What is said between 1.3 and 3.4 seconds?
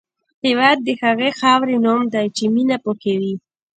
خاورې نوم دی چې مینه پکې وي.